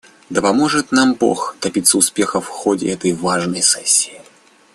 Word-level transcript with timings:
Да 0.31 0.41
поможет 0.41 0.91
нам 0.91 1.13
Бог 1.13 1.55
добиться 1.61 1.95
успеха 1.95 2.41
в 2.41 2.47
ходе 2.47 2.87
этой 2.89 3.13
важной 3.13 3.61
сессии! 3.61 4.19